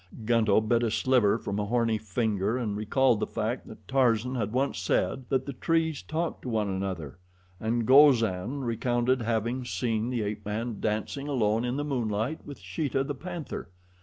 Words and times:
Gunto 0.25 0.59
bit 0.61 0.81
a 0.81 0.89
sliver 0.89 1.37
from 1.37 1.59
a 1.59 1.65
horny 1.67 1.99
finger 1.99 2.57
and 2.57 2.75
recalled 2.75 3.19
the 3.19 3.27
fact 3.27 3.67
that 3.67 3.87
Tarzan 3.87 4.33
had 4.33 4.51
once 4.51 4.79
said 4.79 5.25
that 5.29 5.45
the 5.45 5.53
trees 5.53 6.01
talked 6.01 6.41
to 6.41 6.49
one 6.49 6.67
another, 6.69 7.19
and 7.59 7.85
Gozan 7.85 8.61
recounted 8.63 9.21
having 9.21 9.63
seen 9.63 10.09
the 10.09 10.23
ape 10.23 10.43
man 10.43 10.77
dancing 10.79 11.27
alone 11.27 11.63
in 11.63 11.77
the 11.77 11.83
moonlight 11.83 12.39
with 12.43 12.57
Sheeta, 12.57 13.03
the 13.03 13.13
panther. 13.13 13.69